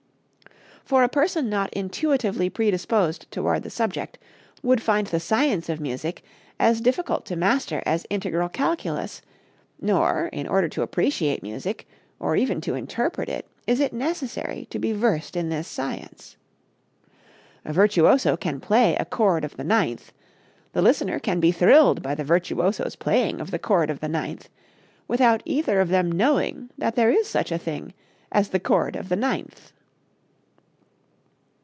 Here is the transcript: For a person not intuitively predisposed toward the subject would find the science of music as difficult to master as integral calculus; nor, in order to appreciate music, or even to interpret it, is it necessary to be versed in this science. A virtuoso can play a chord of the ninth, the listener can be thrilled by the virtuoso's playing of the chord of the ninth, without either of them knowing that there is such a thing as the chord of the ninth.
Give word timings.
For 0.83 1.03
a 1.03 1.07
person 1.09 1.47
not 1.49 1.71
intuitively 1.71 2.49
predisposed 2.49 3.31
toward 3.31 3.63
the 3.63 3.69
subject 3.69 4.17
would 4.61 4.81
find 4.81 5.07
the 5.07 5.21
science 5.21 5.69
of 5.69 5.79
music 5.79 6.21
as 6.59 6.81
difficult 6.81 7.25
to 7.27 7.37
master 7.37 7.81
as 7.85 8.05
integral 8.09 8.49
calculus; 8.49 9.21
nor, 9.79 10.27
in 10.33 10.47
order 10.49 10.67
to 10.67 10.81
appreciate 10.81 11.41
music, 11.43 11.87
or 12.19 12.35
even 12.35 12.59
to 12.61 12.75
interpret 12.75 13.29
it, 13.29 13.47
is 13.65 13.79
it 13.79 13.93
necessary 13.93 14.65
to 14.69 14.79
be 14.79 14.91
versed 14.91 15.37
in 15.37 15.47
this 15.47 15.65
science. 15.67 16.35
A 17.63 17.71
virtuoso 17.71 18.35
can 18.35 18.59
play 18.59 18.97
a 18.97 19.05
chord 19.05 19.45
of 19.45 19.55
the 19.55 19.63
ninth, 19.63 20.11
the 20.73 20.81
listener 20.81 21.19
can 21.19 21.39
be 21.39 21.53
thrilled 21.53 22.01
by 22.01 22.15
the 22.15 22.25
virtuoso's 22.25 22.97
playing 22.97 23.39
of 23.39 23.51
the 23.51 23.59
chord 23.59 23.89
of 23.89 24.01
the 24.01 24.09
ninth, 24.09 24.49
without 25.07 25.41
either 25.45 25.79
of 25.79 25.87
them 25.87 26.11
knowing 26.11 26.69
that 26.77 26.95
there 26.95 27.11
is 27.11 27.27
such 27.29 27.49
a 27.49 27.57
thing 27.59 27.93
as 28.29 28.49
the 28.49 28.59
chord 28.59 28.97
of 28.97 29.07
the 29.07 29.15
ninth. 29.15 29.71